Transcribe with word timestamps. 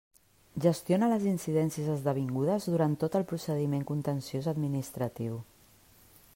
Gestiona 0.63 1.09
les 1.11 1.25
incidències 1.31 1.91
esdevingudes 1.95 2.67
durant 2.75 2.95
tot 3.05 3.17
el 3.21 3.29
procediment 3.33 3.87
contenciós 3.93 4.51
administratiu. 4.55 5.41